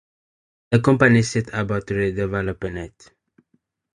The 0.71 0.79
company 0.79 1.21
set 1.21 1.53
about 1.53 1.85
redeveloping 1.85 2.85
it. 2.87 3.13